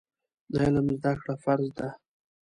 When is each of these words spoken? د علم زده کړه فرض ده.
د 0.51 0.53
علم 0.63 0.87
زده 0.97 1.11
کړه 1.21 1.35
فرض 1.43 1.67
ده. 1.77 1.89